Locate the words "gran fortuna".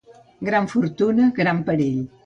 0.47-1.31